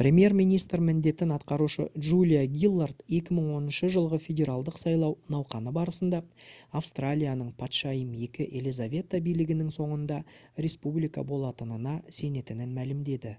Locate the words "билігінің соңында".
9.30-10.20